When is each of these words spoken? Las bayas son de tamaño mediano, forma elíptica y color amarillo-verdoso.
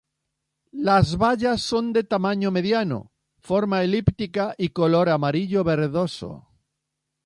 Las 0.87 1.15
bayas 1.17 1.61
son 1.61 1.93
de 1.93 2.03
tamaño 2.03 2.49
mediano, 2.49 3.11
forma 3.37 3.83
elíptica 3.83 4.55
y 4.57 4.69
color 4.69 5.09
amarillo-verdoso. 5.09 6.47